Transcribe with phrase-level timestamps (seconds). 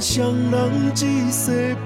[0.00, 1.76] 双人一世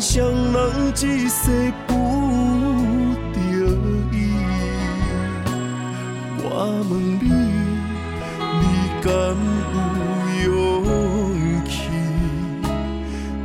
[0.00, 1.92] 双人一世不
[3.34, 3.38] 得
[4.10, 4.16] 已。
[6.42, 6.44] 我
[6.88, 7.24] 问你，
[8.60, 8.62] 你
[9.02, 9.06] 敢
[10.42, 10.48] 有
[10.86, 10.88] 勇
[11.66, 11.70] 气？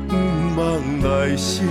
[0.07, 0.11] 不
[0.55, 0.63] 望
[1.01, 1.67] 来生，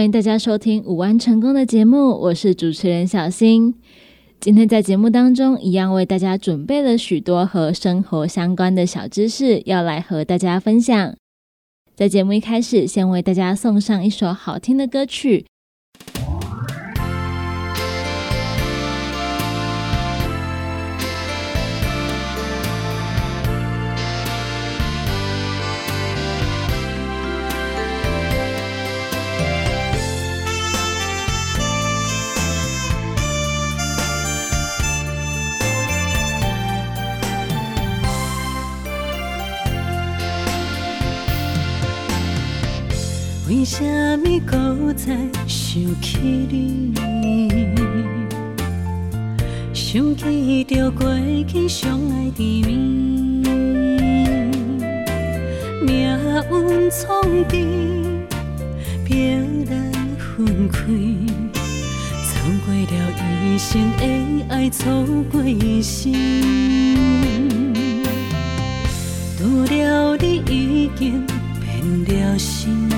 [0.00, 3.74] 欢迎大家收听《五万成功》的节目，我是主持人小新。
[4.40, 11.14] 今天在节目当中，一样为大家准备了许多和生活相关的小知识，要来和大家分享。
[11.94, 15.44] 在节目一开始，先为大家送上一首好听的歌曲。
[43.72, 43.84] 什
[44.18, 46.18] 么搁再想起
[46.50, 46.92] 你？
[49.72, 51.08] 想起着过
[51.46, 53.44] 去相爱甜蜜，
[55.86, 56.18] 命
[56.50, 57.64] 运创治，
[59.04, 60.82] 别来分开，
[62.26, 62.92] 错过了
[63.46, 64.02] 一生的
[64.48, 64.82] 爱，错
[65.30, 66.12] 过一生，
[69.38, 71.24] 除了你已经
[72.04, 72.90] 变了心。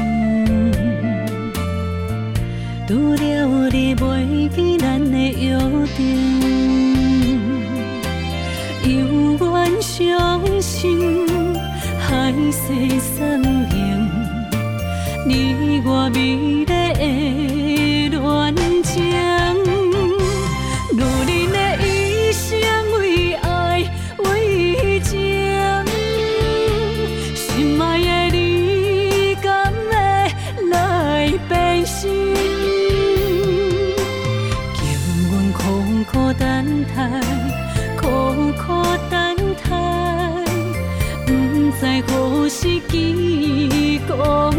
[2.93, 5.59] 除了你，袂记咱的约
[5.97, 5.99] 定，
[8.85, 11.27] 犹原相信
[11.99, 13.49] 海誓山盟，
[15.27, 19.52] 你我美丽的恋情。
[42.43, 44.52] 不是结果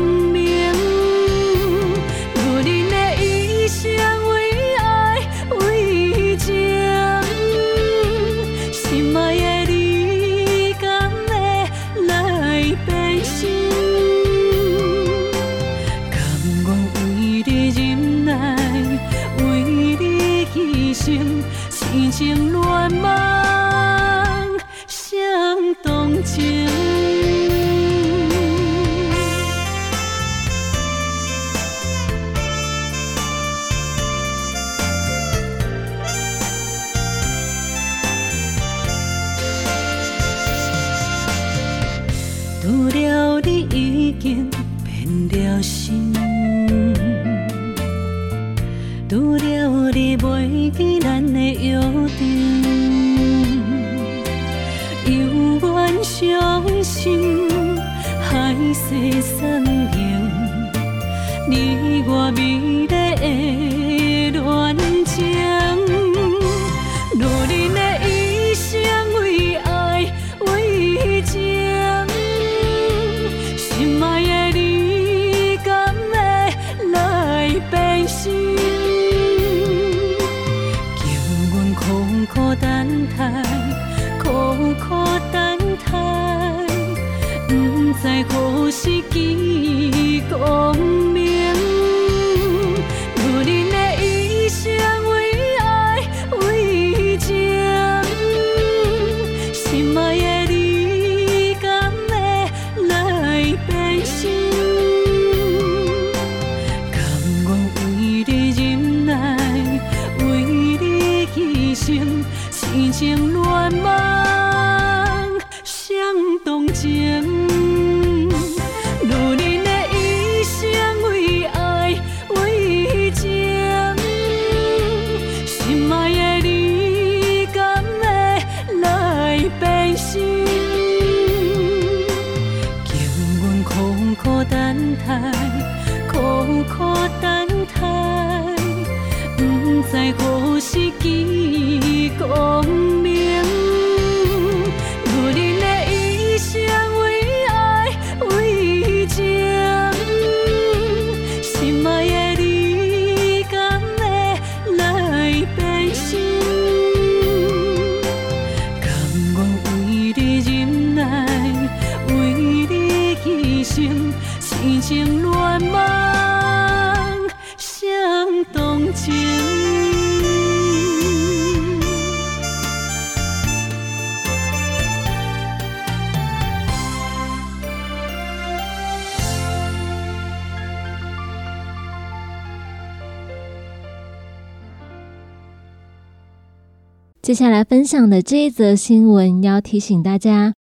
[187.33, 190.53] 接下来分享的这一则新闻，要提醒大家：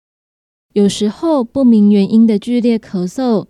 [0.73, 3.49] 有时候不明原因的剧烈咳嗽，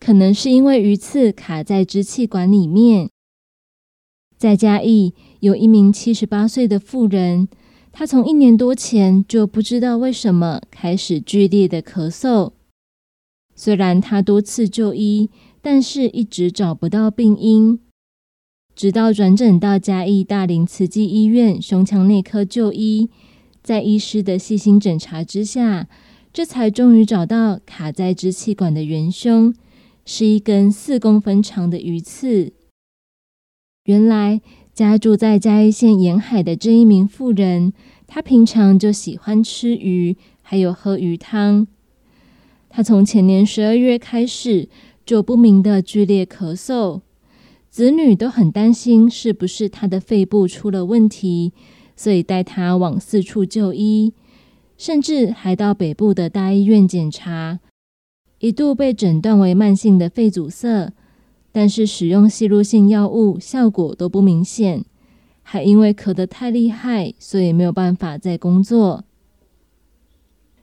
[0.00, 3.10] 可能是因为鱼刺卡在支气管里面。
[4.38, 7.48] 在嘉义有一名七十八岁的妇人，
[7.92, 12.52] 她从一年多前就不知道为什么开始剧烈的咳嗽。
[13.54, 15.28] 虽然她多次就医，
[15.60, 17.78] 但是一直找不到病因。
[18.74, 23.08] 直到转诊到嘉义大林慈济医院胸腔内科就医，
[23.62, 25.86] 在医师的细心诊查之下，
[26.32, 29.54] 这才终于找到卡在支气管的元凶，
[30.04, 32.52] 是一根四公分长的鱼刺。
[33.84, 34.40] 原来
[34.72, 37.72] 家住在嘉义县沿海的这一名妇人，
[38.08, 41.68] 她平常就喜欢吃鱼，还有喝鱼汤。
[42.68, 44.68] 她从前年十二月开始，
[45.06, 47.02] 就不明的剧烈咳嗽。
[47.74, 51.52] 子女都很担心是不是他的肺部出了问题，
[51.96, 54.12] 所以带他往四处就医，
[54.78, 57.58] 甚至还到北部的大医院检查，
[58.38, 60.92] 一度被诊断为慢性的肺阻塞，
[61.50, 64.84] 但是使用吸入性药物效果都不明显，
[65.42, 69.02] 还因为咳得太厉害，所以没有办法再工作。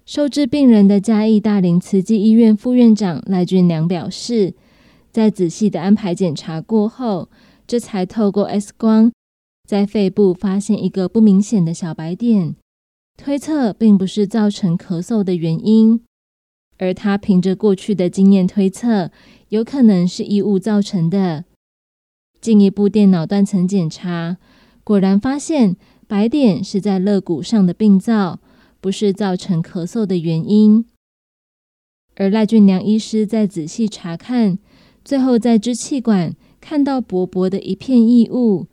[0.05, 4.53] 收治病人的嘉义大林慈济医院副院长赖俊良表示。
[5.11, 7.29] 在仔细的安排检查过后，
[7.67, 9.11] 这才透过 X 光
[9.67, 12.55] 在肺部发现一个不明显的小白点，
[13.17, 16.01] 推测并不是造成咳嗽的原因。
[16.77, 19.11] 而他凭着过去的经验推测，
[19.49, 21.43] 有可能是异物造成的。
[22.39, 24.37] 进一步电脑断层检查，
[24.83, 25.75] 果然发现
[26.07, 28.39] 白点是在肋骨上的病灶，
[28.79, 30.85] 不是造成咳嗽的原因。
[32.15, 34.57] 而赖俊良医师在仔细查看。
[35.03, 38.67] 最后，在支气管看到薄薄的一片异物，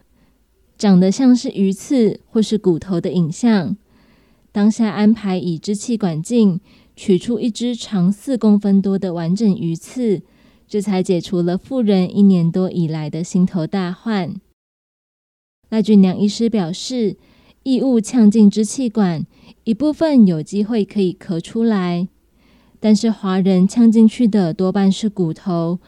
[0.76, 3.76] 长得像是鱼刺或是骨头的影像。
[4.52, 6.60] 当下安排以支气管镜
[6.96, 10.22] 取出一只长四公分多的完整鱼刺，
[10.66, 14.34] 这才解除了妇人一年多以来的心头大患。
[15.70, 17.16] 赖俊良医师表示，
[17.62, 19.26] 异物呛进支气管，
[19.64, 22.08] 一部分有机会可以咳出来，
[22.80, 25.78] 但是华人呛进去的多半是骨头。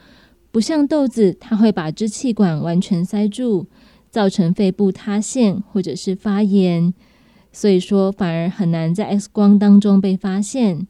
[0.52, 3.66] 不像豆子，它会把支气管完全塞住，
[4.10, 6.92] 造成肺部塌陷或者是发炎，
[7.52, 10.88] 所以说反而很难在 X 光当中被发现。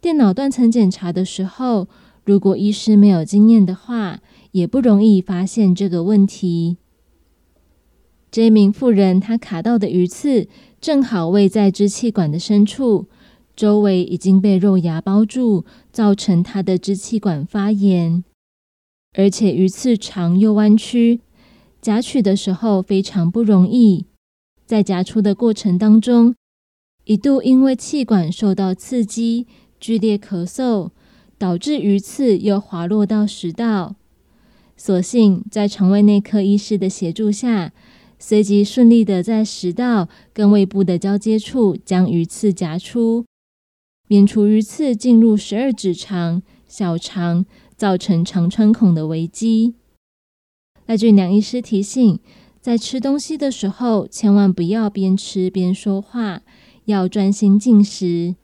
[0.00, 1.88] 电脑断层检查的时候，
[2.24, 4.20] 如果医师没有经验的话，
[4.52, 6.76] 也不容易发现这个问题。
[8.30, 10.46] 这名妇人她卡到的鱼刺
[10.80, 13.06] 正好位在支气管的深处，
[13.56, 18.22] 周围已经被肉芽包住，造成她的支气管发炎。
[19.14, 21.20] 而且鱼刺长又弯曲，
[21.80, 24.06] 夹取的时候非常不容易。
[24.66, 26.34] 在夹出的过程当中，
[27.04, 29.46] 一度因为气管受到刺激，
[29.78, 30.90] 剧烈咳嗽，
[31.38, 33.94] 导致鱼刺又滑落到食道。
[34.76, 37.72] 所幸在肠胃内科医师的协助下，
[38.18, 43.24] 随即顺利的在食道跟胃部的交接处将鱼刺夹出，
[44.08, 47.46] 免除鱼刺进入十二指肠、小肠。
[47.76, 49.74] 造成肠穿孔的危机。
[50.86, 52.18] 赖俊良医师提醒，
[52.60, 56.42] 在吃东西的时候，千万不要边吃边说话，
[56.84, 58.36] 要专心进食。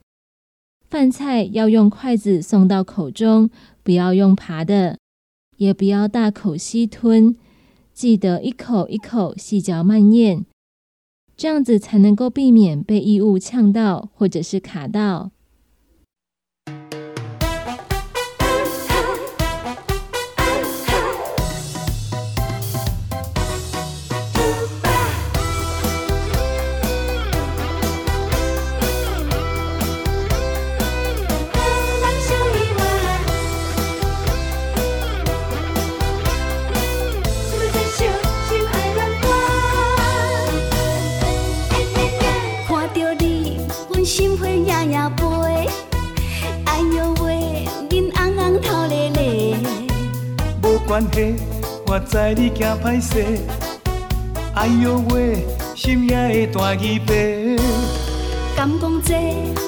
[0.88, 3.49] 饭菜要用筷子送到口中，
[3.82, 4.99] 不要用爬的，
[5.58, 7.37] 也不要大口吸吞，
[7.92, 10.44] 记得一口一口细嚼慢咽，
[11.37, 15.30] 这样子才能够避免被异物呛到或者是卡到。
[51.11, 51.35] 关系，
[51.87, 53.25] 我知你惊歹势。
[54.55, 57.14] 哎呦喂，心也会大疑白。
[58.57, 59.14] 敢讲这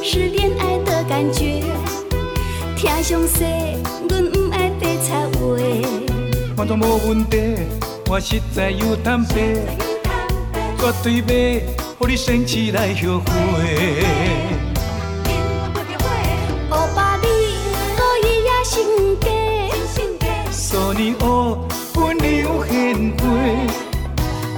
[0.02, 1.62] 是恋爱的感觉？
[2.76, 3.44] 听详细，
[4.08, 5.56] 阮不爱白插话。
[6.56, 7.56] 我都无问题，
[8.08, 9.34] 我实在有坦白，
[10.78, 11.62] 绝对袂，
[11.98, 14.31] 互你生气来后悔。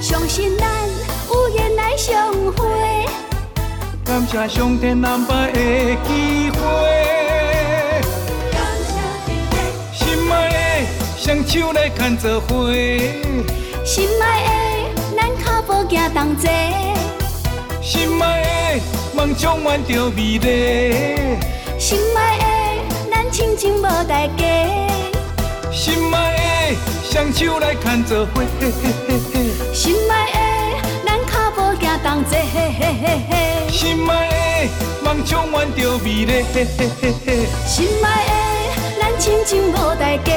[0.00, 0.66] 相信咱
[1.28, 2.66] 有缘来相会。
[4.04, 5.58] 感谢上天安排的
[6.04, 6.58] 机会，
[9.92, 10.32] 心爱。
[11.16, 12.70] 双手来牵做伙。
[13.84, 14.48] 心爱的，
[15.16, 16.48] 咱脚步行同齐。
[17.82, 18.80] 心爱的，
[19.14, 20.46] 梦充满着美丽。
[21.78, 22.44] 心爱的，
[23.10, 24.44] 咱亲情无代价。
[25.72, 26.76] 心爱的，
[27.14, 28.42] 双手来牵做伙。
[29.72, 30.38] 心爱的，
[31.06, 32.34] 咱脚步行同齐。
[33.70, 34.12] 心爱
[34.66, 34.68] 的，
[35.00, 36.42] 梦充满着美丽。
[37.64, 38.32] 心爱的，
[39.00, 40.34] 咱亲情无代价。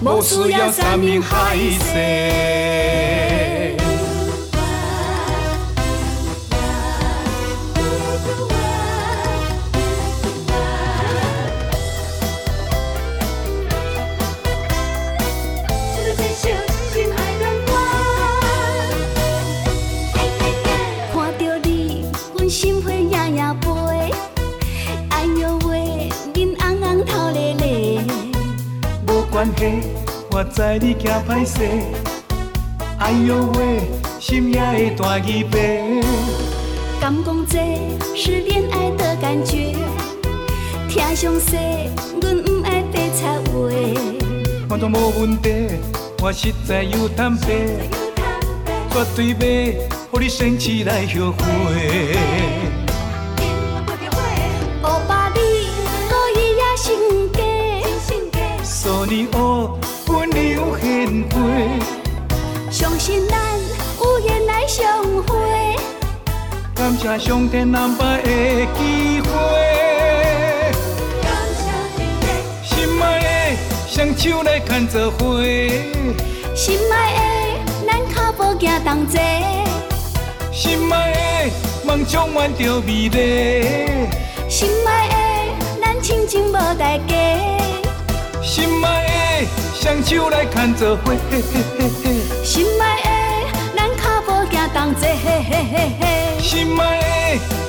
[0.00, 1.54] 无需要山盟海
[1.92, 3.51] 誓。
[29.42, 29.88] 关系，
[30.30, 31.66] 我知你惊歹势。
[32.98, 33.80] 哎呦喂，
[34.20, 35.58] 心也会大耳白。
[37.00, 37.58] 敢讲这
[38.14, 39.74] 是恋爱的感觉？
[40.88, 41.56] 听详细，
[42.20, 43.68] 阮不爱白插话。
[44.70, 45.50] 我都无问题，
[46.22, 47.48] 我实在有坦白，
[48.92, 49.74] 绝对袂
[50.12, 52.16] 互你生气来后悔。
[61.12, 61.36] 柔献花。
[62.70, 63.36] 相信咱
[64.00, 65.76] 有缘来相会。
[66.74, 68.28] 感谢上天安排的
[68.74, 69.28] 机会。
[72.64, 73.26] 心爱的，
[73.88, 75.42] 双手来牵做伙。
[76.54, 77.20] 心爱的，
[77.86, 79.18] 咱脚步行同齐。
[80.50, 81.16] 心爱的，
[81.84, 83.68] 梦充满着美丽。
[84.48, 85.14] 心爱的，
[85.82, 87.14] 咱亲情无代价。
[88.42, 89.11] 心爱的，
[89.82, 91.10] 双手来牵做伙。
[92.44, 93.08] 心爱的，
[93.76, 95.02] 咱脚步行同齐。
[96.40, 97.04] 心爱的，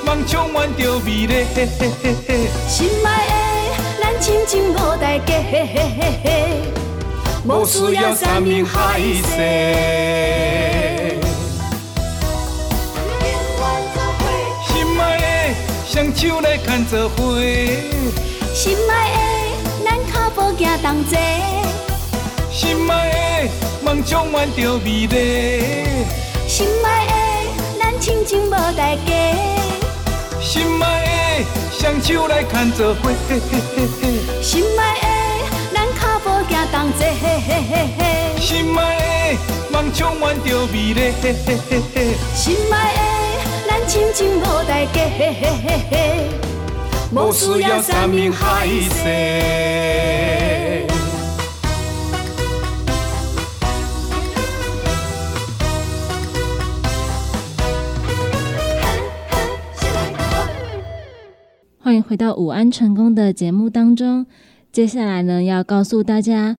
[0.06, 1.43] 梦充满着美丽。
[2.69, 3.34] 心爱的，
[3.99, 5.34] 咱亲情无代价。
[7.45, 9.38] 无需要山盟海誓。
[14.67, 15.23] 心爱的，
[15.89, 17.41] 双手来牵做伙。
[18.54, 19.17] 心爱的，
[19.84, 21.17] 咱脚步行同齐。
[22.63, 22.95] 心爱
[23.43, 23.49] 的，
[23.84, 25.13] 梦充满着美丽。
[26.47, 27.12] 心爱的，
[27.78, 29.12] 咱亲情无代价。
[30.39, 31.45] 心爱的，
[31.78, 33.12] 双手来牵做伙。
[34.41, 35.06] 心爱的，
[35.73, 37.04] 咱脚步行同齐。
[38.39, 39.38] 心爱的，
[39.69, 41.12] 梦充满着美丽。
[42.34, 42.97] 心爱的，
[43.67, 44.97] 咱亲情无代价。
[47.12, 48.65] 无需要山盟海
[49.04, 50.62] 誓。
[62.02, 64.26] 回到午安成功的节目当中。
[64.72, 66.56] 接下来呢，要告诉大家，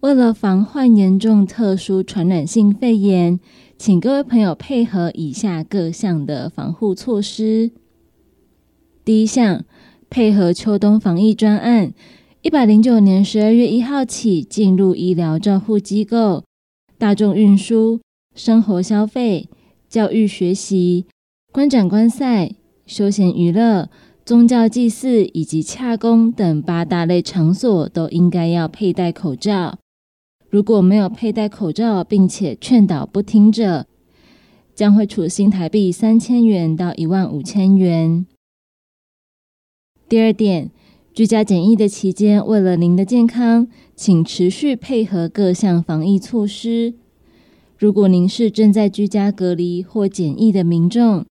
[0.00, 3.38] 为了防患严重特殊传染性肺炎，
[3.76, 7.70] 请各位朋友配合以下各项的防护措施。
[9.04, 9.64] 第一项，
[10.08, 11.92] 配合秋冬防疫专案，
[12.42, 16.44] 一百零九年十二月一号起，进入医疗照护机构、
[16.96, 18.00] 大众运输、
[18.34, 19.48] 生活消费、
[19.88, 21.04] 教育学习、
[21.52, 22.52] 观展观赛、
[22.86, 23.90] 休闲娱乐。
[24.28, 29.78] 宗教祭祀以及洽公等八大类场所都应该要佩戴口罩。
[30.50, 33.86] 如果没有佩戴口罩，并且劝导不听者，
[34.74, 38.26] 将会处新台币三千元到一万五千元。
[40.10, 40.70] 第二点，
[41.14, 46.92] 居家检疫的期间，为了您的健康，请持续配合各项防疫措施。
[47.78, 51.24] 如果您是正在居家隔离或检疫的民众，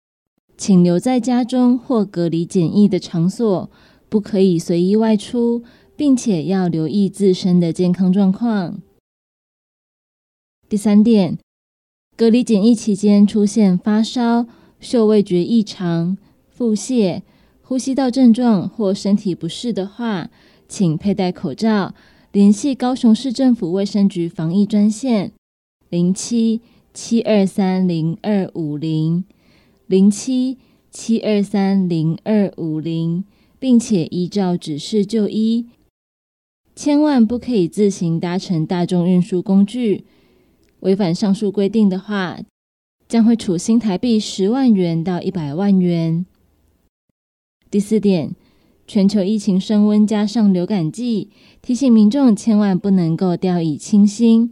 [0.57, 3.71] 请留在家中或隔离检疫的场所，
[4.09, 5.63] 不可以随意外出，
[5.97, 8.81] 并且要留意自身的健康状况。
[10.69, 11.39] 第三点，
[12.17, 14.47] 隔离检疫期间出现发烧、
[14.79, 16.17] 嗅味觉异常、
[16.49, 17.23] 腹泻、
[17.63, 20.31] 呼吸道症状或身体不适的话，
[20.69, 21.95] 请佩戴口罩，
[22.31, 25.33] 联系高雄市政府卫生局防疫专线
[25.89, 26.61] 零七
[26.93, 29.25] 七二三零二五零。
[29.87, 30.57] 零七
[30.91, 33.25] 七二三零二五零，
[33.59, 35.67] 并且依照指示就医，
[36.75, 40.05] 千万不可以自行搭乘大众运输工具。
[40.81, 42.39] 违反上述规定的话，
[43.07, 46.25] 将会处新台币十万元到一百万元。
[47.71, 48.35] 第四点，
[48.87, 51.29] 全球疫情升温，加上流感季，
[51.61, 54.51] 提醒民众千万不能够掉以轻心，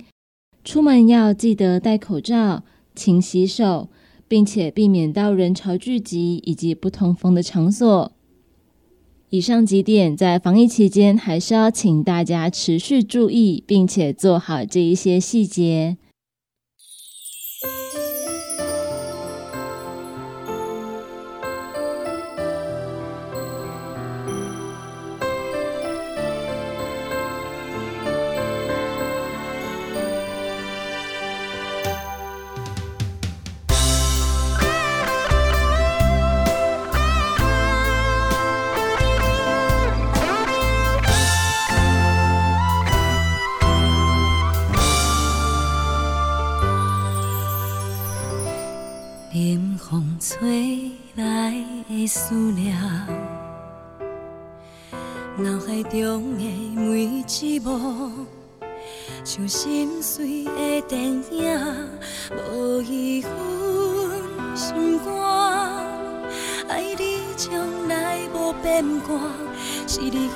[0.62, 2.64] 出门要记得戴口罩、
[2.94, 3.88] 勤洗手，
[4.32, 8.12] 并且避免到人潮聚集以及不通风的场所。
[9.28, 15.98] 以上几点在防疫期间，还是要请大家持续注意，并且做好这一些细节。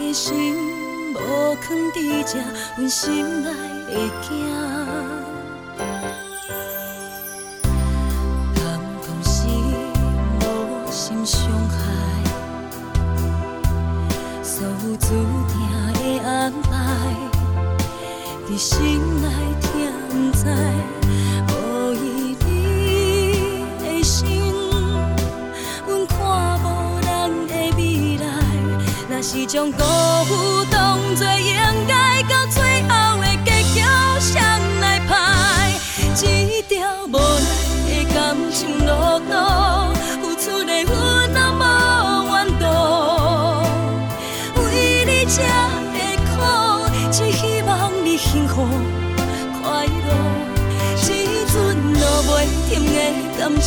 [0.06, 0.54] 的心
[1.14, 2.38] 无藏伫遮，
[2.76, 3.50] 阮心内
[3.92, 5.25] 的惊。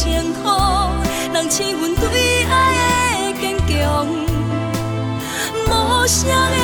[0.01, 0.93] 情好，
[1.33, 4.07] 人赐阮对爱的坚强，
[5.67, 6.55] 无声的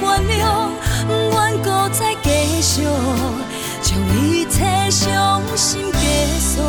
[0.00, 0.70] 原谅，
[1.06, 2.82] 愿搁再继续，
[3.82, 6.00] 将一切伤心结
[6.40, 6.62] 束。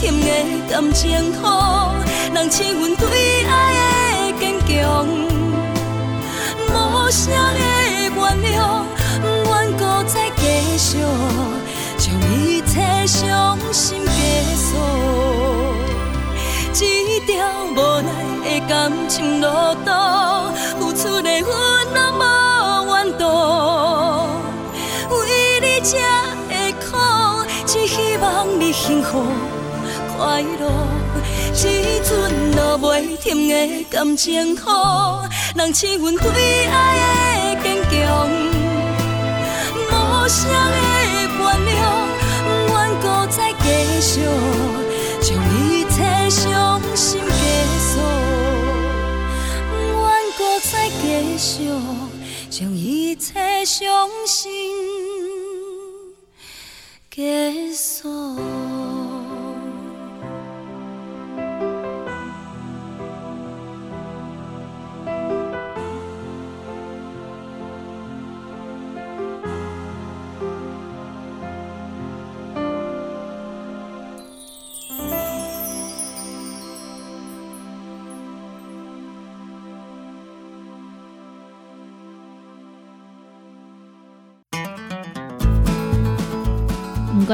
[0.00, 0.28] 落袂停的
[0.68, 1.34] 感情雨，
[2.34, 3.04] 人赐阮对
[3.44, 5.06] 爱的坚强。
[6.72, 7.60] 无声的
[8.08, 8.56] 原谅，
[9.20, 10.42] 不愿搁再继
[10.78, 10.98] 续，
[11.98, 14.10] 将一切伤心结
[14.56, 14.68] 束。
[16.72, 18.08] 一条无奈
[18.42, 19.46] 的感情路
[19.84, 19.88] 途，
[20.78, 21.50] 付出的阮
[21.94, 22.22] 也无
[22.86, 23.20] 怨妒。
[25.10, 25.98] 为你这
[26.48, 26.88] 的苦，
[27.66, 29.22] 只希望你幸福
[30.20, 30.68] 快乐。
[31.54, 32.10] 一阵
[32.54, 34.58] 落袂停的感情雨。
[35.56, 38.28] 人赐阮对爱的坚强，
[39.88, 40.76] 无声的
[41.38, 41.72] 原谅，
[42.68, 43.64] 愿搁再继
[44.02, 44.20] 续，
[45.22, 45.96] 将一切
[46.28, 46.38] 伤
[46.94, 47.26] 心结
[47.80, 47.90] 束。
[49.72, 50.04] 愿
[50.36, 51.02] 搁再继
[51.38, 51.48] 续，
[52.50, 54.52] 将一切伤心
[57.10, 58.69] 结束。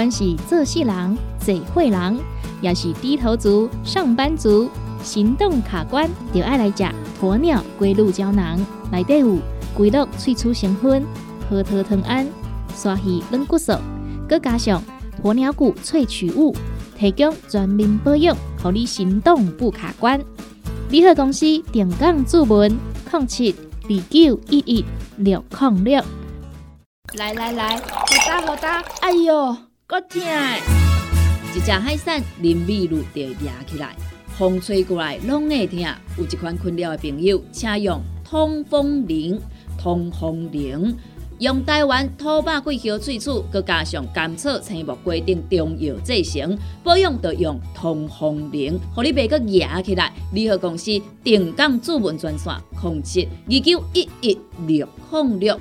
[0.07, 2.17] 管是做事人、嘴会人，
[2.61, 4.71] 也是低头族、上班族，
[5.03, 6.85] 行动卡关，就爱来食
[7.21, 8.57] 鸵鸟龟鹿胶囊。
[8.93, 9.37] 内底有
[9.77, 11.05] 龟鹿萃取成分、
[11.51, 12.25] 核桃藤胺、
[12.73, 13.73] 刷鱼软骨素，
[14.29, 14.81] 佮加上
[15.25, 16.55] 鸵鸟骨萃取物，
[16.97, 20.21] 提供全面保养，让你行动不卡关。
[20.89, 22.79] 联合公司定岗注文：
[23.11, 24.85] 零七二九一一
[25.17, 26.01] 六零六。
[27.15, 27.83] 来来来，好
[28.25, 28.85] 打好打！
[29.01, 29.57] 哎呦，
[29.89, 30.21] 够痛！
[31.55, 33.95] 一只海扇林密路就压起来，
[34.37, 35.87] 风吹过来拢会听。
[36.19, 39.41] 有一款困扰的朋友，请用通风铃。
[39.79, 40.97] 通风铃
[41.39, 50.13] 用台湾土白桂花萃取，佮加上甘草、青木规定中药制成，保养要用通风铃，互你袂佮压起来。
[50.33, 55.61] 联合公司定岗主文专线：零七二九一一六零六。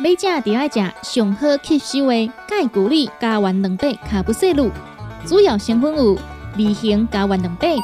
[0.00, 2.30] 每食就要食上好吸收的。
[2.46, 4.70] 钙骨力加完两百卡布西露，
[5.26, 6.16] 主要成分有
[6.56, 7.74] 二型加完两百，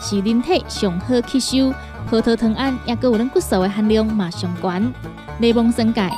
[0.00, 1.74] 是人体上好吸收。
[2.08, 3.68] 葡萄糖胺也佮有咱骨素的。
[3.68, 4.94] 含量嘛上悬。
[5.38, 6.10] 内蒙生钙，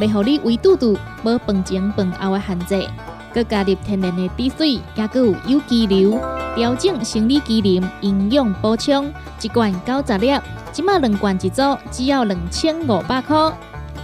[0.00, 2.40] 袂互你胃肚肚无饭前饭后的。
[2.40, 2.88] 限制。
[3.32, 6.18] 佮加入天然的滴水，也佮有有机硫，
[6.56, 9.12] 调整生理机能，营养补充。
[9.40, 10.36] 一罐九十粒，
[10.72, 13.36] 即马两罐一组，只要两千五百块。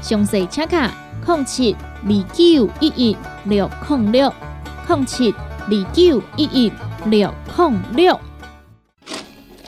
[0.03, 0.93] 详细请卡：
[1.27, 4.33] 零七二九一一六零六
[4.89, 6.73] 零七二九一一
[7.07, 8.21] 六零六。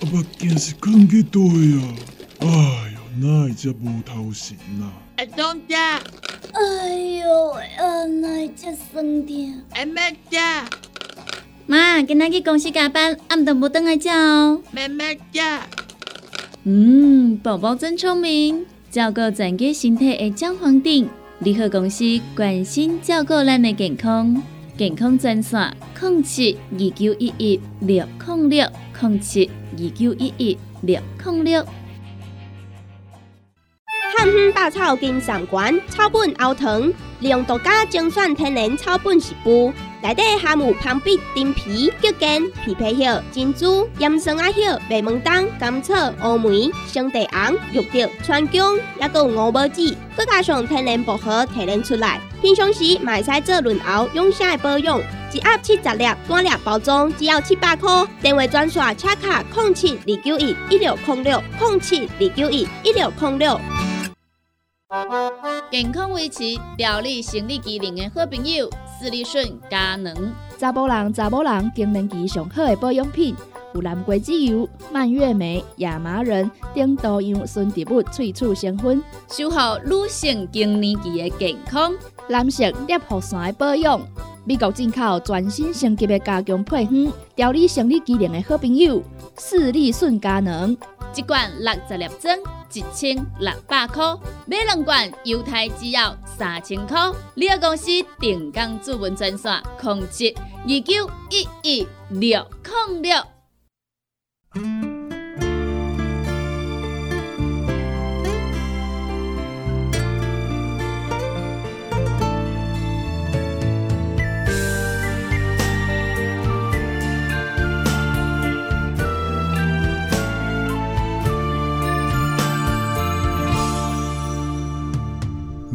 [0.02, 1.94] 阿目镜是看几多呀？
[2.40, 4.92] 哎哟，哪会遮无头神啊？
[5.16, 9.62] 阿东姐，哎哟，啊，哪遮酸痛？
[9.74, 10.38] 阿妹姐，
[11.64, 14.60] 妈，今仔去公司加班，暗顿无等来食哦。
[14.70, 15.40] 妹妹姐，
[16.64, 18.66] 嗯，宝宝真聪明。
[18.96, 21.06] 照顾全家身体的姜黄锭，
[21.40, 22.02] 联合公司
[22.34, 24.42] 关心照顾咱的健康，
[24.78, 28.66] 健康专线：零七二九一一六零六
[28.98, 31.62] 零七二九一一六零六。
[34.16, 39.74] 汉方百草金上馆草本熬汤，利用独家精选天然草本食补。
[40.02, 42.28] 内底含有芳碧、丁皮、桔梗、
[42.64, 52.20] 枇杷叶、珍珠、岩松啊叶、白毛丹、甘草、乌梅、生地红、玉竹、川芎，还有五宝子，再加上天然薄荷提炼出来。
[52.42, 55.00] 平常时买使做润喉养生的保养，
[55.32, 58.06] 一盒七十粒，单粒包装只要七百块。
[58.20, 63.60] 电话专线：车卡零七二九一一六零六零七二九一一六零六。
[65.68, 66.44] 健康维持、
[66.76, 70.32] 调理生理机能的好朋友——斯利顺佳能。
[70.58, 73.34] 查甫人、查某人更年期上好的保养品，
[73.74, 81.92] 有蓝桂枝油、蔓越莓、亚麻仁等多样纯植物萃取成分，守护女性更年期的健康。
[82.28, 84.00] 男性尿道酸的保养，
[84.48, 89.02] 美国进口全新升级的加强配方，调理生理机能的好朋友——
[89.36, 90.70] 斯利顺佳能。
[91.16, 92.38] 一罐六十粒装，
[92.72, 96.96] 一千六百块；买两罐，犹太只要三千块。
[97.34, 102.46] 你个公司定岗主文专线：控制二九一一六
[102.88, 104.85] 零六。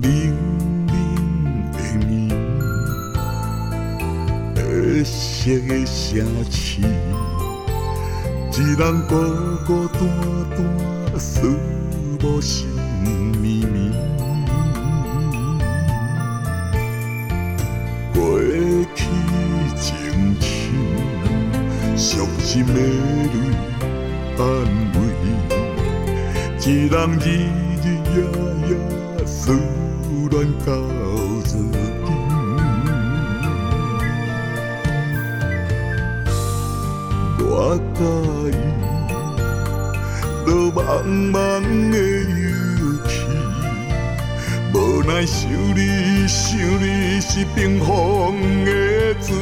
[0.02, 0.10] 冷
[0.88, 0.94] 冷的
[2.00, 2.28] 暝，
[4.56, 4.60] 白
[5.04, 5.94] 色的城
[6.50, 6.60] 市，
[8.52, 9.12] 一人孤
[9.68, 10.00] 孤单
[10.50, 10.58] 单，
[11.20, 11.30] 思
[12.24, 12.68] 无心
[13.40, 13.78] 绵绵。
[18.14, 18.20] 过
[18.96, 19.00] 去
[19.76, 19.90] 情
[20.40, 20.46] 深，
[21.96, 22.80] 伤心的泪
[24.40, 24.42] 安
[24.96, 24.98] 慰，
[26.66, 27.24] 一人日
[27.84, 27.86] 日
[28.16, 28.18] 夜
[28.68, 28.72] 夜
[29.28, 29.40] 思
[30.32, 31.72] 恋到如今。
[37.44, 38.00] 我介
[38.50, 38.58] 意，
[40.48, 40.80] 落茫
[41.32, 41.36] 茫
[41.91, 43.13] 的游去，
[44.74, 45.39] 无奈想
[45.76, 45.80] 你
[46.28, 46.39] 想
[46.82, 47.86] 你是冰封
[48.63, 49.34] 的滋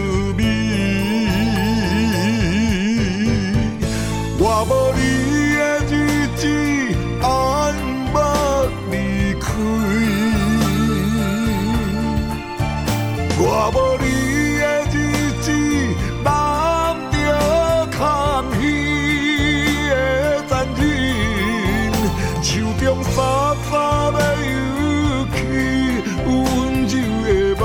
[13.72, 14.06] 无你
[14.58, 14.98] 的日
[15.42, 15.52] 子，
[16.24, 16.28] 难
[17.12, 17.16] 着
[17.92, 18.00] 看
[18.60, 18.62] 戏
[19.90, 19.94] 的
[20.48, 20.82] 残忍，
[22.42, 23.18] 手中沙
[23.70, 23.72] 沙
[24.12, 24.48] 要游
[25.36, 25.38] 去，
[26.26, 26.30] 温
[26.88, 27.28] 柔的
[27.60, 27.62] 梦，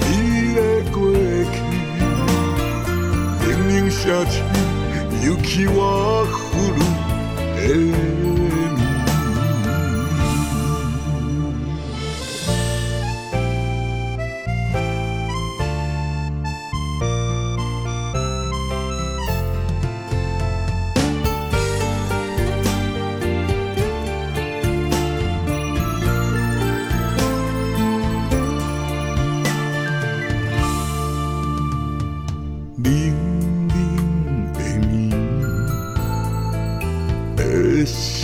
[0.00, 0.10] 你
[0.54, 0.58] 的
[0.90, 0.96] 过
[1.52, 1.56] 去，
[3.46, 4.32] 零零舍舍，
[5.24, 6.26] 游去我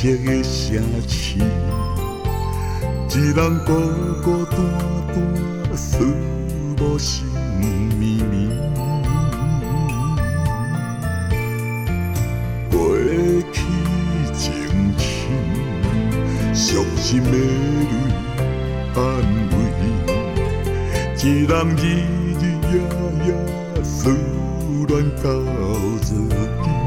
[0.05, 1.39] 色的城市，
[3.09, 3.73] 一人孤
[4.23, 4.59] 孤单
[5.09, 5.17] 单，
[5.75, 6.05] 思
[6.79, 7.25] 无心
[7.99, 8.35] 绵绵。
[12.71, 12.77] 过
[13.51, 13.57] 去
[14.35, 14.53] 情
[14.99, 15.09] 深，
[16.53, 17.39] 伤心的泪
[18.95, 19.01] 安
[19.53, 19.57] 慰，
[21.17, 21.83] 一人日
[22.41, 22.43] 日
[22.75, 22.75] 夜
[23.27, 23.29] 夜
[23.83, 24.13] 思
[24.87, 25.25] 恋到
[26.03, 26.84] 昨天。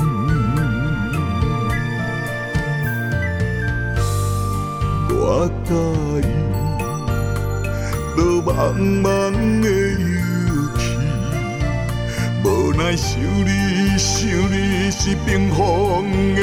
[5.70, 6.30] 我甲伊
[8.16, 8.50] 落茫
[9.02, 9.06] 茫
[9.62, 10.06] 的游
[10.78, 10.82] 去，
[12.44, 13.50] 无奈想你
[13.98, 16.40] 想你是冰封的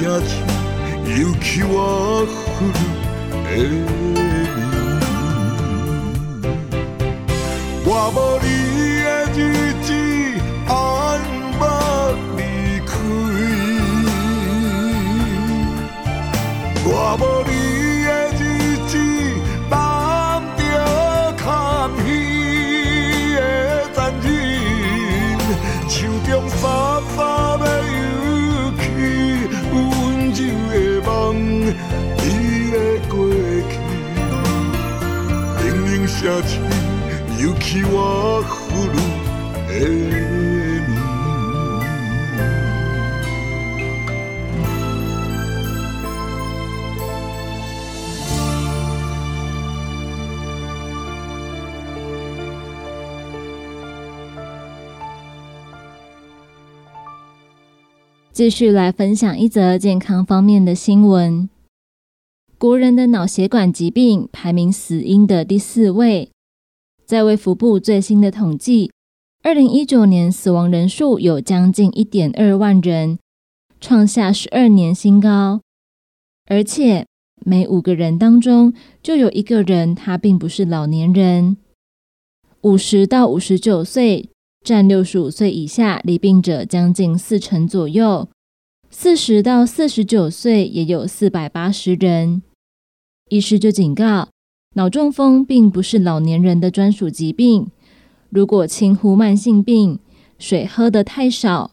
[0.00, 0.26] 零零舍舍，
[1.20, 2.36] 游去我俘
[2.72, 2.78] 虏
[3.44, 3.74] 的你。
[7.84, 8.46] 我无你
[9.02, 9.38] 的日
[9.82, 9.86] 子，
[10.68, 10.72] 安
[11.58, 11.62] 怎
[12.36, 12.38] 离
[12.86, 12.88] 开。
[16.84, 17.52] 我无你
[58.38, 61.57] 继续来分享一则健康方面的新闻。
[62.58, 66.32] 国人的脑血管疾病排名死因的第四位，
[67.06, 68.90] 在卫福部最新的统计，
[69.44, 73.20] 二零一九年死亡人数有将近一点二万人，
[73.80, 75.60] 创下十二年新高。
[76.46, 77.06] 而且
[77.46, 81.58] 每五个人当中就有一个人，他并不是老年人。
[82.62, 84.30] 五十到五十九岁。
[84.64, 88.28] 占六十五岁以下离病者将近四成左右，
[88.90, 92.42] 四十到四十九岁也有四百八十人。
[93.28, 94.28] 医师就警告，
[94.74, 97.66] 脑中风并不是老年人的专属疾病。
[98.30, 99.98] 如果轻忽慢性病、
[100.38, 101.72] 水喝得太少、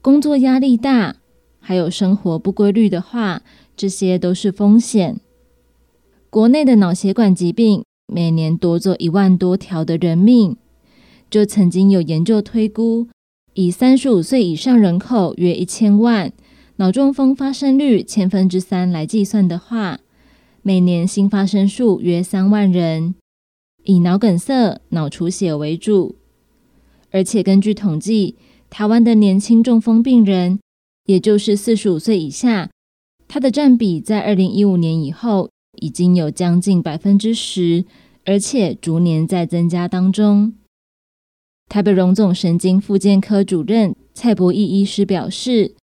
[0.00, 1.16] 工作压力大，
[1.60, 3.42] 还有生活不规律的话，
[3.76, 5.20] 这些都是风险。
[6.30, 10.56] 国内的脑血管疾病每年夺走一万多条的人命。
[11.30, 13.08] 就曾经有研究推估，
[13.54, 16.32] 以三十五岁以上人口约一千万，
[16.76, 19.98] 脑中风发生率千分之三来计算的话，
[20.66, 23.14] 每年新发生数约三万人，
[23.82, 26.16] 以脑梗塞、脑出血为主。
[27.10, 28.36] 而且根据统计，
[28.70, 30.58] 台湾的年轻中风病人，
[31.04, 32.70] 也就是四十五岁以下，
[33.28, 35.50] 它的占比在二零一五年以后
[35.82, 37.84] 已经有将近百分之十，
[38.24, 40.54] 而且逐年在增加当中。
[41.68, 45.74] 台北荣总神经复健科主任蔡博义医师表示，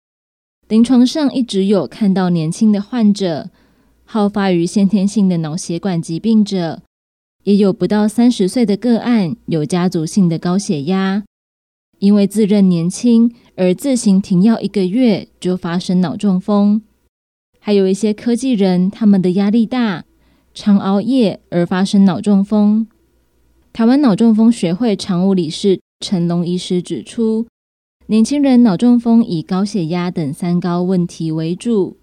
[0.69, 3.51] 临床上一直有看到年轻的患者，
[4.13, 6.83] 好发于先天性的脑血管疾病者，
[7.45, 11.23] 也有不到三十岁的个案有家族性的高血压，
[12.01, 16.83] 因为自认年轻而自行停药一个月就发生脑中风。
[17.61, 20.05] 还有一些科技人，他们的压力大，
[20.53, 22.89] 常熬夜而发生脑中风。
[23.73, 27.47] 台湾脑中风学会常务理事陈龙医师指出，
[28.09, 31.97] 年轻人脑中风以高血压等三高问题为主。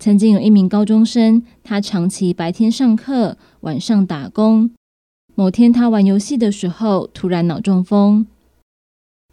[0.00, 4.70] 曾经有一名高中生，他长期白天上课，晚上打工。
[5.34, 8.26] 某天他玩游戏的时候，突然脑中风。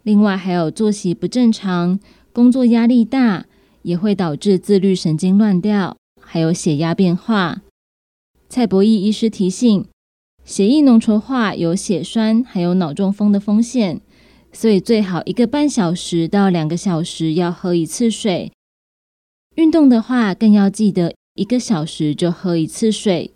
[0.02, 1.98] 另外还有作息不正常，
[2.34, 3.46] 工作压力大。
[3.82, 7.62] 也会导致自律神经乱掉，还有血压变化。
[8.50, 9.86] 蔡博义医师提醒，
[10.44, 14.02] 血液浓稠化有血栓，还有脑中风的风险，
[14.52, 18.52] 所以最好一个半小时到两个小时要喝一次水。
[19.58, 23.32] 运动的话，更要记得一个小时就喝一次水。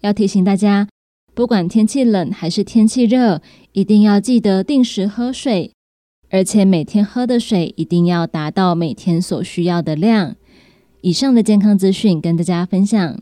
[0.00, 0.88] 要提醒大家，
[1.34, 5.72] 不管天气冷还是天气热，一定要记得定时喝水。
[6.30, 10.36] 而且每天喝的水一定要达到每天所需要的量。
[11.00, 13.18] 以上的健康资讯跟大家分享。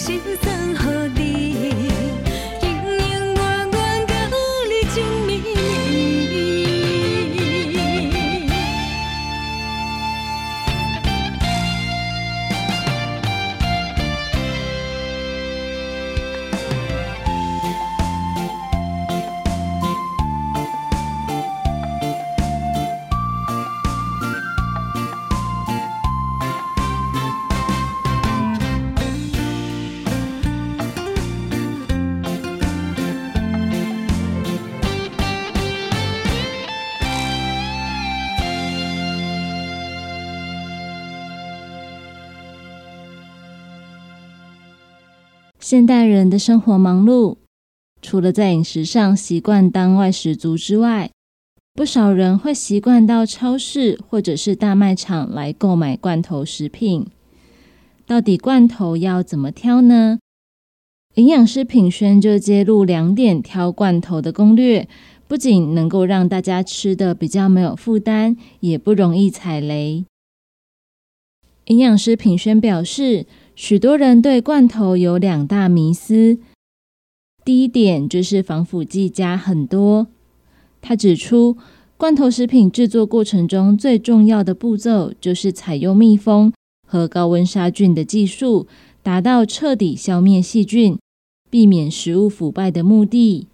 [0.00, 1.29] 心怎何必？
[45.70, 47.36] 现代人的生活忙碌，
[48.02, 51.12] 除了在饮食上习惯当外食族之外，
[51.74, 57.06] 不少人会习惯到超市或者是大卖场来购买罐头食品。
[58.04, 60.18] 到底罐头要怎么挑呢？
[61.14, 64.88] 营养师品轩就揭露两点挑罐头的攻略，
[65.28, 70.04] 不仅能够让大家吃的比较没有负担，也不容易踩雷。
[71.66, 73.26] 营养师品轩表示。
[73.54, 76.38] 许多人对罐头有两大迷思。
[77.44, 80.06] 第一点就是防腐剂加很多。
[80.80, 81.56] 他指出，
[81.96, 86.52] 罐头食品制作过程中最重要的步骤就是采用密封
[86.86, 88.66] 和高温杀菌的技术，
[89.02, 90.98] 达到彻底消灭细菌、
[91.50, 93.48] 避免食物腐败的目的。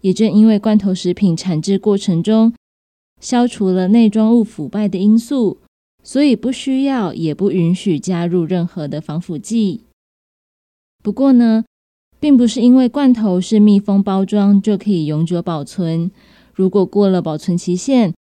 [0.00, 2.52] 也正因为罐头食品产制过程中
[3.20, 5.58] 消除了内装物腐败的因素。
[6.02, 9.84] 所以不需要，也不允许加入任何的防腐剂。
[11.02, 11.64] 不过呢，
[12.18, 16.10] 并不是因为罐头是密封包装就可以永久保存。
[16.54, 18.14] 如果过了保存期限，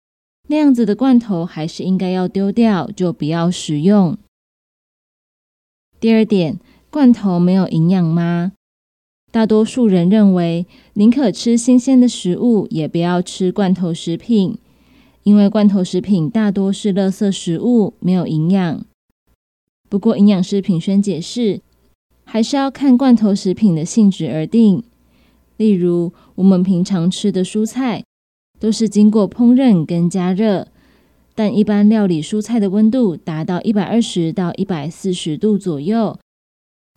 [0.47, 4.17] 那样子的罐头还是应该要丢掉，就不要食用。
[5.99, 6.59] 第二点，
[6.89, 8.53] 罐头没有营养吗？
[9.31, 14.57] 大多数人认为，宁可吃新鲜的食物，也不要吃罐头食品。
[15.23, 18.85] 因为罐头食品大多是垃圾食物，没有营养。
[19.87, 21.61] 不过，营养师品轩解释，
[22.23, 24.83] 还是要看罐头食品的性质而定。
[25.57, 28.03] 例如，我们平常吃的蔬菜
[28.59, 30.69] 都是经过烹饪跟加热，
[31.35, 36.17] 但一般料理蔬菜的温度达到一百二十到一百四十度左右，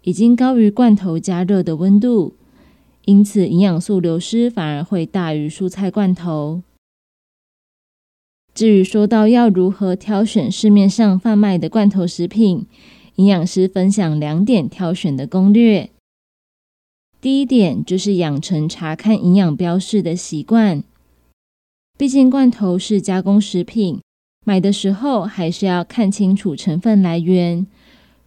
[0.05, 2.37] 已经高于罐头加热的温度，
[3.05, 6.62] 因此营养素流失反而会大于蔬菜罐头。
[8.55, 12.67] 至于说到要如何挑选市面上贩卖的罐头食品，
[13.17, 15.91] 营养师分享两点挑选的攻略。
[17.21, 20.85] 第一点就是养成查看营养标示的习惯，
[21.99, 24.01] 毕竟罐头是加工食品，
[24.45, 27.67] 买的时候还是要看清楚成分来源。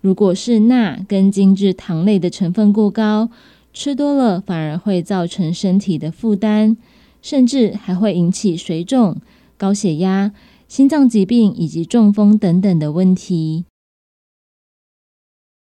[0.02, 3.30] 如果是钠跟精制糖类的成分过高，
[3.72, 6.76] 吃多了反而会造成身体的负担，
[7.22, 9.22] 甚至还会引起水肿。
[9.58, 10.32] 高血压、
[10.68, 13.66] 心脏疾病以及中风等等的问题。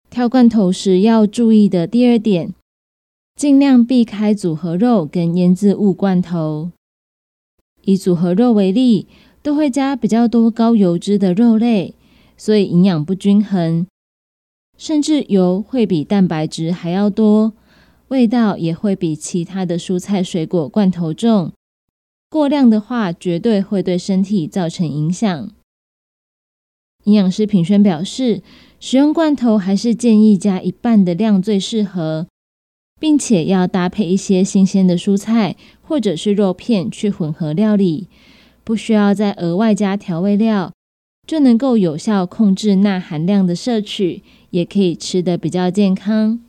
[0.10, 2.54] 挑罐头时要注意的第二点，
[3.36, 6.72] 尽量避开组合肉跟腌制物罐头。
[7.84, 9.08] 以组合肉为例，
[9.42, 11.96] 都会加比较多高油脂的肉类，
[12.38, 13.88] 所以营养不均衡，
[14.78, 17.54] 甚至油会比蛋白质还要多，
[18.10, 21.52] 味道也会比其他的蔬菜水果罐头重。
[22.32, 25.52] 过量的话，绝对会对身体造成影响。
[27.04, 28.42] 营养师品轩表示，
[28.80, 32.28] 使用罐头还是建议加一半的量最适合，
[33.02, 38.08] 并且要搭配一些新鲜的蔬菜或者是肉片去混合料理，
[38.64, 40.72] 不需要再额外加调味料，
[41.28, 46.40] 就能够有效控制钠含量的摄取，也可以吃得比较健康。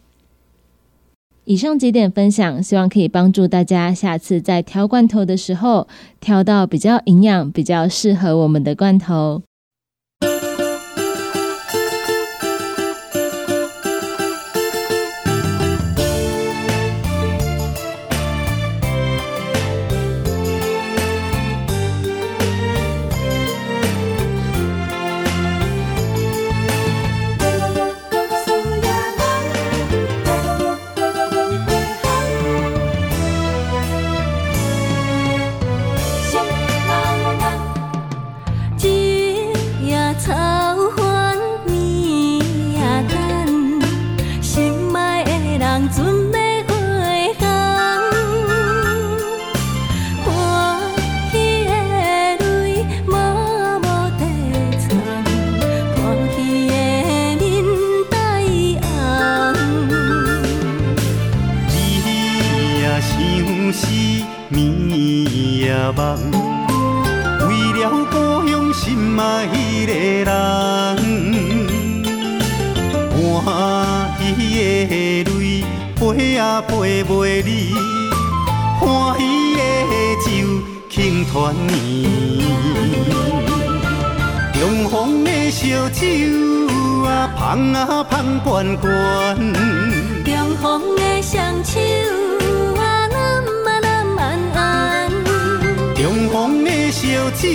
[1.45, 5.89] 以上几点分享，希望可以帮助大家下次在挑罐头的时候，
[6.21, 9.43] 挑到比较营养、比较适合我们的罐头。
[65.95, 68.15] 为了故
[68.49, 68.81] 乡心
[69.19, 69.21] 爱
[69.87, 69.93] 的
[70.25, 70.31] 人，
[73.11, 73.17] 欢
[74.19, 74.25] 喜
[74.57, 75.65] 的泪
[75.97, 76.01] 飞
[76.39, 77.75] 啊飞袂离，
[78.81, 79.21] 欢喜
[79.55, 79.61] 的
[80.25, 80.29] 酒
[80.89, 82.43] 轻团圆，
[84.55, 86.01] 重逢的烧酒
[87.05, 88.91] 啊，香啊香罐罐，
[90.25, 92.12] 重逢的双手。
[97.13, 97.47] 烧酒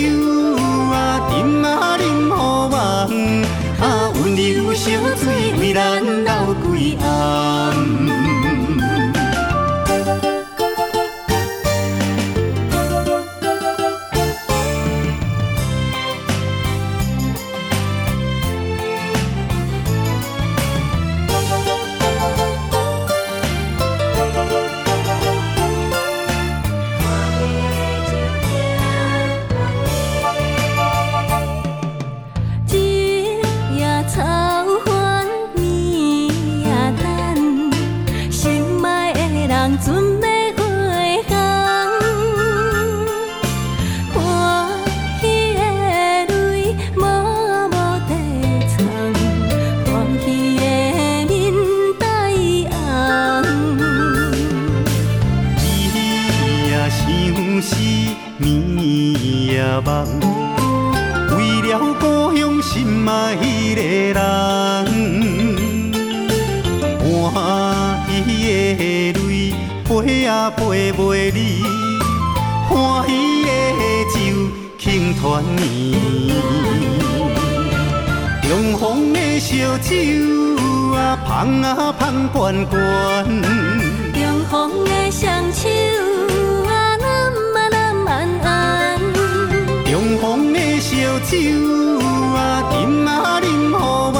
[0.92, 3.42] 啊，饮啊饮好梦，
[3.80, 7.87] 啊温柔烧水为咱留几暗。
[70.98, 71.62] 袂离，
[72.68, 73.48] 欢喜的
[74.12, 74.18] 酒
[74.76, 75.62] 庆团圆，
[78.42, 79.94] 中风的烧酒
[80.96, 82.80] 啊，香啊香滚滚，
[84.12, 85.68] 中风的双手
[86.66, 87.06] 啊，揽
[87.54, 87.76] 啊揽
[88.08, 88.10] 安
[88.42, 88.98] 安，
[89.86, 90.90] 中风的烧
[91.20, 91.38] 酒
[92.34, 92.38] 啊，
[92.74, 94.18] 饮啊饮好梦，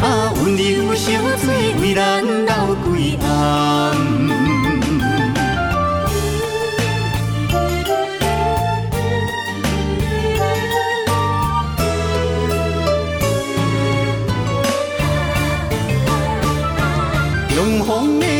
[0.00, 1.44] 啊温柔烧水
[1.82, 4.35] 为咱流几暗。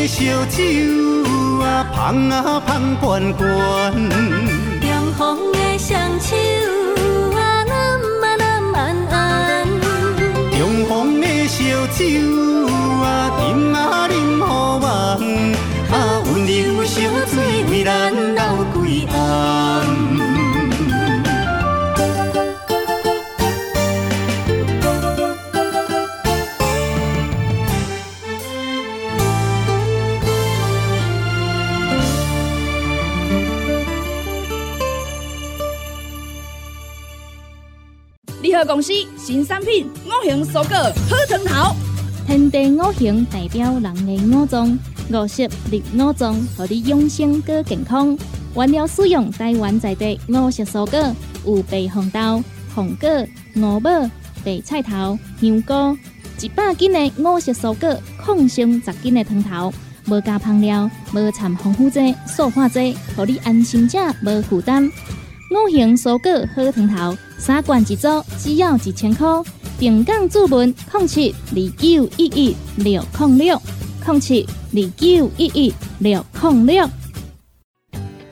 [0.07, 0.63] 烧酒
[1.61, 3.45] 啊，香啊香滚滚。
[4.79, 6.33] 中风的双手
[7.35, 7.65] 啊，
[8.21, 8.41] 揽啊揽
[8.73, 8.77] 安
[9.11, 9.67] 安，
[10.57, 12.05] 中风的烧酒
[13.03, 13.05] 啊，
[13.49, 14.87] 饮啊饮好梦，
[15.91, 15.93] 啊
[16.31, 18.41] 温柔烧水为咱流
[18.85, 19.66] 几暗。
[38.65, 41.75] 公司新产品五行蔬果好汤头，
[42.25, 44.77] 天地五行代表人的五脏，
[45.11, 48.17] 五色绿五脏，互你养生更健康。
[48.55, 52.43] 原料使用台湾在地五色蔬果，有白红豆、
[52.73, 53.09] 红果、
[53.55, 53.89] 五宝、
[54.43, 55.97] 白菜头、香菇，
[56.41, 59.73] 一百斤的五色蔬果，抗性十斤的汤头，
[60.07, 64.89] 无加香料，无掺防腐剂、塑化剂，互你安心吃无负担。
[65.49, 69.25] 五行蔬果好汤头，三罐一组，只要一千块。
[69.79, 73.61] 平港注文零七二九一一六零六
[74.05, 76.89] 零七二九一一六零六。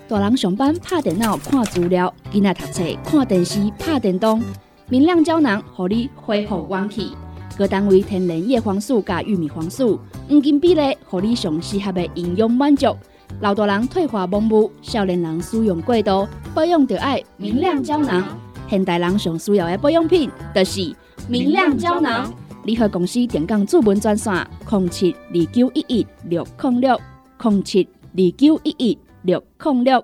[0.10, 4.44] 大人上班拍电脑看资料，囡仔读册看电视拍电动，
[4.90, 7.14] 明亮胶囊互你恢复元气。
[7.58, 9.98] 各单位天然叶黄素加玉米黄素，
[10.28, 12.94] 黄金比例，互你上适合的营养满足。
[13.42, 18.24] 老大人退化盲目，少年人使用过度，保养就要明亮胶囊。
[18.70, 20.96] 现代人上需要的保养品，就是
[21.28, 22.34] 明亮胶囊。
[22.64, 24.34] 联合公司电讲主文专线：
[24.70, 27.00] 零七二九一一六零六
[27.44, 30.04] 零七二九一一六零六。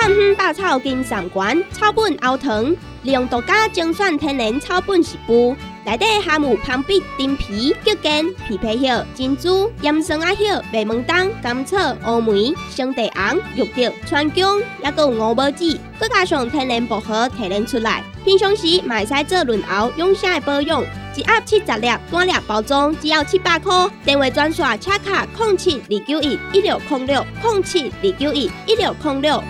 [0.00, 5.54] 汉方百草金三馆草本熬汤，利用独家精选天然草本食补，
[5.86, 11.76] 内底含有芳碧、丁皮、桔梗、枇杷叶、珍珠、岩松仔叶、白门冬、甘草、
[12.06, 18.02] 乌梅、生地红、玉竹、川芎，还有五宝子，佮加上天然薄荷提炼出来。
[18.24, 20.82] 平常时嘛会使做润喉养生的保养，
[21.14, 23.86] 一盒七十粒，单粒包装只要七百块。
[24.06, 29.36] 电话专线：车卡零七二九一一六零六零七二九一一六零六。
[29.36, 29.44] 啊，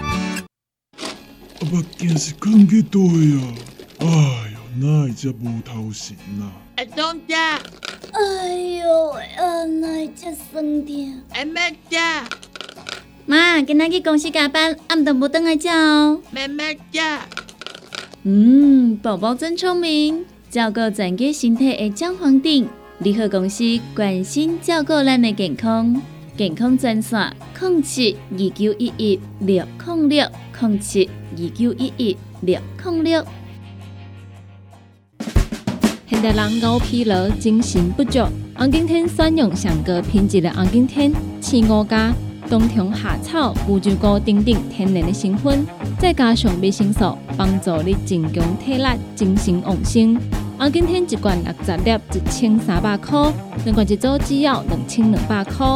[1.71, 3.55] 目镜是放去倒啊？
[4.01, 6.51] 哎，哪会遮无头神啊？
[6.77, 7.35] 阿东姐，
[8.13, 11.21] 哎呦，啊，哪这酸痛？
[11.31, 11.99] 阿妹姐，
[13.25, 16.21] 妈，今仔去公司加班，暗顿无等来叫哦。
[16.33, 17.01] 妹妹姐，
[18.25, 22.67] 嗯，宝宝真聪明，照顾全家身体的姜黄锭。
[22.99, 23.63] 联合公司
[23.95, 26.03] 关心照顾咱的健康，
[26.37, 30.29] 健康专线零七二九一一六零六
[30.61, 33.25] 零七二九一一六零六。
[36.25, 38.21] 现代人熬疲劳、精神不足，
[38.57, 42.15] 红景天选用上个品质的红景天青五加，
[42.49, 45.67] 冬虫夏草、乌鸡菇等等天然的成分，
[45.99, 50.19] 再加上维生素，帮助你增强体力、精神旺盛。
[50.59, 53.31] 红景天一罐六十粒，一千三百块；
[53.67, 55.67] 两罐一组，只要两千两百块。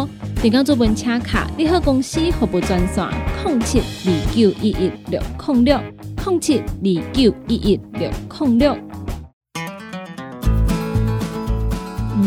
[0.40, 3.06] 电工做本车卡，你好公司服务专线：
[3.44, 5.78] 零七二九一一六零六
[6.24, 8.87] 零七二九一一六零六。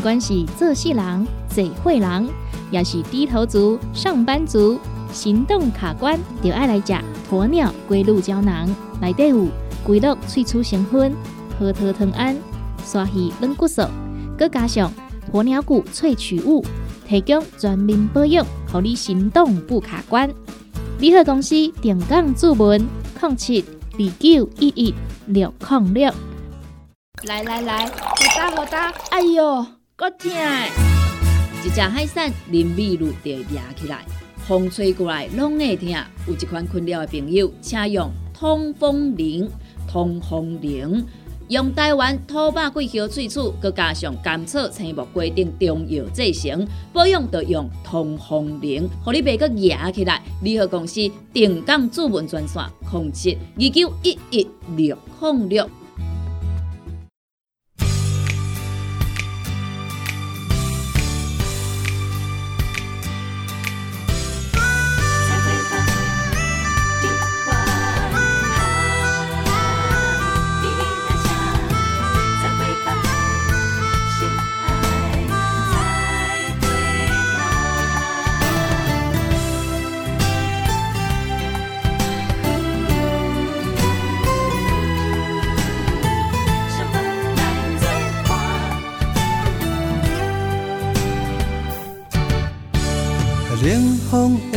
[0.02, 2.28] 不管是做事人、做会人，
[2.72, 4.80] 也是低头族、上班族，
[5.14, 6.96] 行动卡关，就爱来食
[7.30, 8.68] 鸵鸟龟鹿胶囊。
[9.00, 9.46] 内底有
[9.86, 11.14] 龟鹿萃取成分、
[11.60, 12.36] 核桃藤胺、
[12.84, 13.84] 刷鱼软骨素，
[14.40, 14.92] 佮加上
[15.32, 16.66] 鸵鸟骨萃取物，
[17.08, 18.44] 提供全面保养，
[18.74, 20.28] 让你行动不卡关。
[20.98, 22.84] 联合公司定岗注文
[23.22, 24.96] 零七二九一一
[25.28, 26.12] 六零六。
[27.26, 29.64] 来来来，好打好打，哎哟，
[30.02, 30.32] 我痛！
[31.64, 34.04] 一只海扇淋米露就压起来，
[34.48, 35.90] 风吹过来拢会疼。
[36.28, 39.48] 有一款困扰的朋友，请用通风铃、
[39.88, 41.06] 通风铃。
[41.50, 50.20] 用台湾土白桂香萃取，佮加上甘草、青木规定中药制成，保养要用通风灵，互你袂佮压起来。
[50.42, 51.00] 联合公司
[51.32, 55.70] 定岗主文专线：控制二九一一六零六。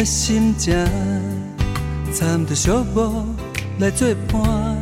[0.05, 0.74] 的心情，
[2.12, 3.24] 掺着寂寞
[3.78, 4.76] 来作伴。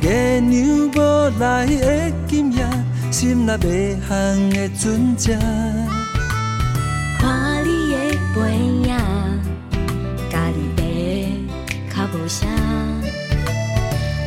[0.00, 2.66] 月娘无来的今夜，
[3.10, 4.16] 心内迷航
[4.48, 5.36] 的船只。
[7.18, 7.98] 看你的
[8.34, 8.96] 背影，
[10.30, 11.36] 家己
[11.90, 12.48] 爬较无声，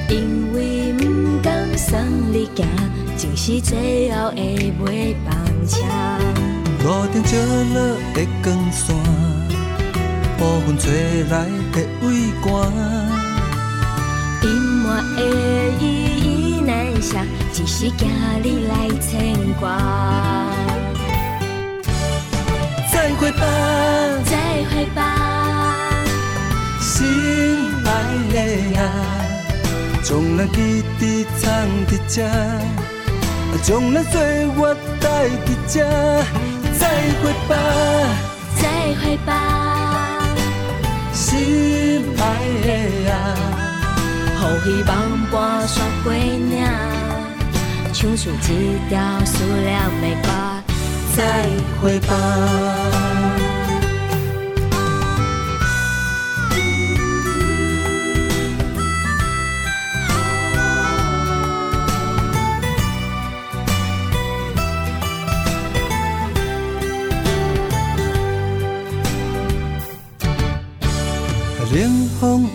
[0.08, 2.00] 因为不甘送
[2.32, 2.64] 你行，
[3.18, 5.36] 就是最后的尾班
[5.68, 5.82] 车。
[6.84, 7.36] 路灯照
[7.74, 8.96] 落的光线，
[10.40, 12.06] 乌云吹来的微
[12.42, 12.46] 寒。
[14.44, 14.48] 隐
[14.84, 15.20] 满的
[15.80, 15.84] 依
[16.58, 17.18] 依难舍，
[17.54, 18.08] 只是惊
[18.44, 19.66] 你来牵挂。
[22.92, 23.42] 再会吧，
[24.26, 24.36] 再
[24.70, 25.00] 会吧，
[26.80, 27.06] 心
[27.86, 27.88] 爱
[28.34, 28.36] 的
[28.80, 28.84] 啊，
[30.04, 31.46] 将咱记伫藏
[31.88, 32.16] 伫这，
[33.64, 35.74] 将咱岁月带伫这。
[36.78, 36.82] 再
[37.24, 37.56] 会吧，
[38.62, 38.64] 再
[39.02, 39.32] 会吧，
[41.38, 42.22] 心爱
[42.66, 42.70] 的
[43.12, 43.16] 啊，
[44.42, 44.92] 予希望
[45.32, 46.66] 伴雪过岭，
[47.94, 48.54] 唱出一
[48.90, 49.68] 条思念
[50.02, 50.28] 的歌。
[51.16, 51.22] 再
[51.82, 53.37] 会吧。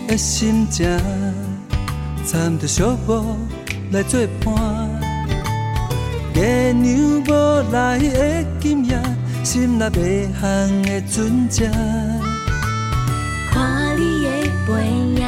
[0.07, 0.87] 的心情，
[2.25, 3.23] 掺着小步
[3.91, 4.89] 来作伴。
[6.35, 7.31] 月娘无
[7.71, 8.99] 来的今夜，
[9.43, 11.69] 心内迷航的船只。
[13.51, 14.29] 看你的
[14.65, 14.71] 背
[15.15, 15.21] 影，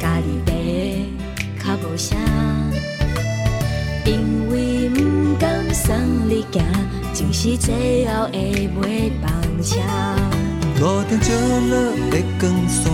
[0.00, 0.50] 家己爬
[1.64, 2.18] 较无声，
[4.04, 4.10] 因
[4.50, 4.98] 为不
[5.38, 5.94] 甘送
[6.28, 6.64] 你行，
[7.14, 8.36] 就是最后的
[8.80, 9.30] 尾班
[9.62, 9.78] 车。
[10.80, 11.28] 路灯照
[11.68, 11.72] 落
[12.10, 12.90] 的光线，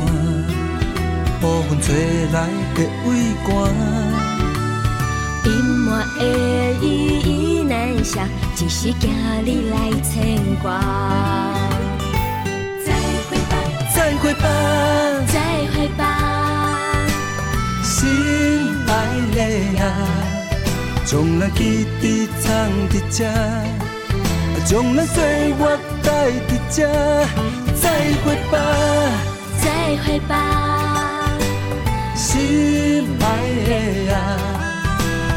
[1.46, 1.94] 乌云吹
[2.32, 3.08] 来的微
[3.44, 3.46] 寒。
[5.44, 6.20] 隐满的
[6.82, 6.84] 依
[7.20, 8.18] 依难舍，
[8.56, 9.08] 只是惊
[9.44, 10.12] 你来牵
[10.60, 10.66] 挂。
[12.84, 12.92] 再
[13.28, 13.54] 会吧，
[13.94, 14.44] 再会吧，
[15.32, 15.36] 再
[15.72, 16.02] 会吧，
[17.84, 17.94] 心
[18.88, 18.90] 爱
[19.36, 19.38] 的
[19.84, 19.86] 啊，
[21.04, 22.04] 将咱记伫
[22.40, 22.46] 藏
[22.90, 23.24] 伫这，
[24.64, 26.76] 将咱岁月带伫这。
[27.80, 27.84] 再
[28.24, 28.54] 会吧，
[29.62, 29.64] 再
[30.02, 30.34] 会吧，
[32.16, 33.24] 心爱
[33.68, 33.70] 的
[34.14, 34.16] 啊，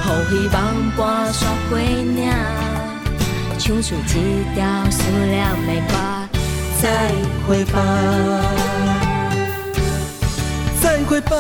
[0.06, 0.58] 予希望
[0.96, 2.32] 伴雪过岭，
[3.60, 5.94] 唱出一条思念的歌。
[6.82, 6.84] 再
[7.46, 7.76] 会吧，
[10.82, 11.36] 再会吧，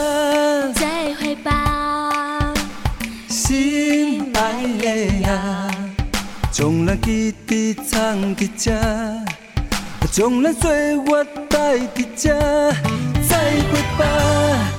[0.75, 2.53] 再会吧，
[3.29, 4.37] 心爱
[4.77, 4.85] 的
[5.29, 5.71] 啊，
[6.51, 8.73] 将咱记伫藏伫这。
[10.11, 12.35] 将咱岁月带伫这，
[13.29, 14.78] 再会吧。